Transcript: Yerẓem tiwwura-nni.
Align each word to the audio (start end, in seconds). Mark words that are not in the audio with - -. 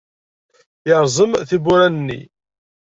Yerẓem 0.89 1.31
tiwwura-nni. 1.49 2.21